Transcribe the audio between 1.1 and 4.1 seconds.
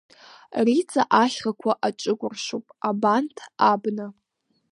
ашьхақәа аҿыкәыршоуп, Абант абна.